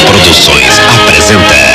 [0.00, 1.70] Produções apresenta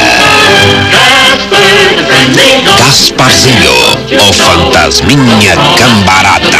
[2.77, 3.73] Gasparzinho,
[4.19, 6.59] o Fantasminha Cambarata.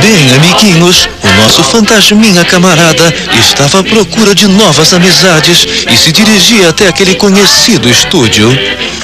[0.00, 1.08] Bem, amiguinhos,
[1.46, 7.88] nosso fantasminha camarada estava à procura de novas amizades e se dirigia até aquele conhecido
[7.88, 8.50] estúdio.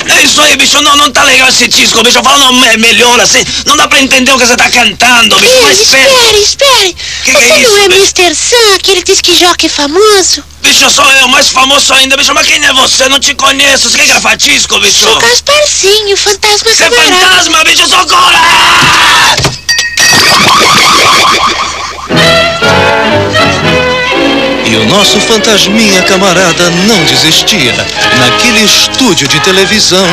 [0.08, 0.82] É isso aí, bicho.
[0.82, 2.20] Não, não tá legal esse disco, bicho.
[2.20, 3.44] Fala me melhor assim.
[3.64, 5.54] Não dá pra entender o que você tá cantando, bicho.
[5.54, 6.02] Ei, Mas espera.
[6.02, 6.96] espere, espere.
[7.22, 8.13] Que que Você é isso, não é bicho?
[8.18, 8.35] Mr.
[8.35, 10.43] Sam, aquele disque jockey famoso?
[10.63, 12.35] Bicho, sou eu, mais famoso ainda, bicho.
[12.35, 13.08] Mas quem é você?
[13.08, 13.88] Não te conheço.
[13.88, 14.99] Você quer gravar disco, bicho?
[14.99, 17.86] Sou Gasparzinho, fantasma Você é fantasma, bicho.
[17.86, 18.32] Socorro!
[18.35, 19.61] Ah!
[24.92, 27.72] Nosso fantasminha camarada não desistia.
[28.18, 30.06] Naquele estúdio de televisão,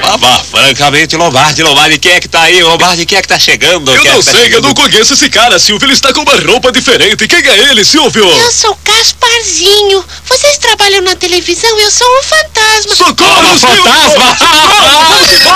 [0.00, 2.62] Ah, francamente, Lombardi, Lombardi, quem é que tá aí?
[2.62, 3.92] Lombardi, quem é que tá chegando?
[3.92, 4.64] Eu Quem é não que tá sei, eu chegando?
[4.68, 5.84] não conheço esse cara, Silvio.
[5.86, 7.28] Ele está com uma roupa diferente.
[7.28, 8.24] Quem é ele, Silvio?
[8.24, 10.02] Eu sou Gasparzinho.
[10.26, 12.94] Vocês trabalham na televisão, eu sou um fantasma.
[12.96, 13.84] Socorro, Um Silvio!
[13.84, 14.36] fantasma!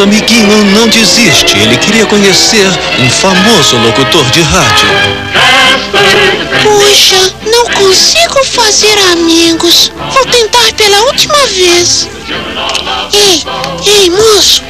[0.00, 1.58] nosso amiguinho não desiste.
[1.58, 2.66] Ele queria conhecer
[2.98, 4.88] um famoso locutor de rádio.
[6.62, 9.92] Puxa, não consigo fazer amigos.
[10.12, 12.08] Vou tentar pela última vez.
[13.12, 13.44] Ei,
[13.92, 14.62] ei, moço.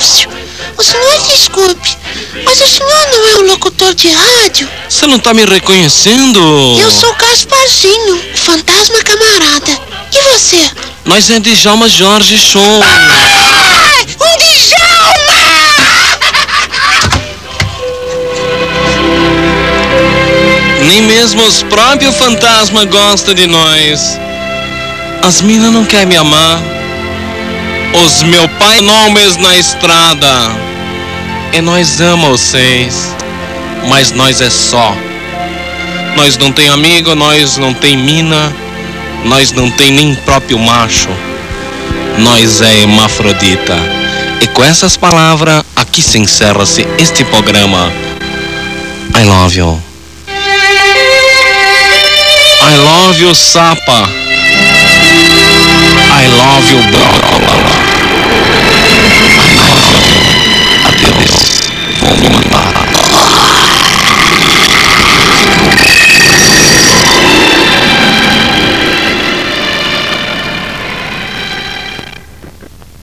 [0.76, 1.96] O senhor desculpe,
[2.44, 4.68] mas o senhor não é um locutor de rádio?
[4.88, 6.40] Você não tá me reconhecendo?
[6.80, 9.78] Eu sou Gasparzinho, o fantasma camarada.
[10.12, 10.70] E você?
[11.04, 12.80] Nós é Djalma Jorge Show.
[21.50, 24.20] Os próprios fantasmas gostam de nós.
[25.20, 26.62] As minas não querem me amar.
[28.04, 30.56] Os meu pai nomes na estrada.
[31.52, 33.16] E nós amamos vocês.
[33.88, 34.96] Mas nós é só.
[36.14, 38.54] Nós não tem amigo, nós não tem mina.
[39.25, 41.08] Nós não tem nem próprio macho.
[42.16, 43.76] Nós é hermafrodita.
[44.41, 47.92] E com essas palavras, aqui se encerra-se este programa.
[49.16, 49.89] I love you.
[52.62, 54.04] I love you, Sapa.
[56.12, 56.81] I love you.
[56.84, 57.89] I